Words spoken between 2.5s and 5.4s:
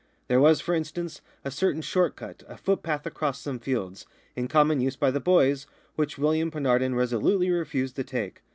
footpath across some fields, in common use by the